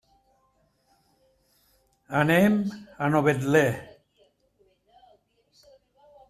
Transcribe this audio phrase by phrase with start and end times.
[2.21, 2.55] Anem
[3.07, 3.63] a Novetlè.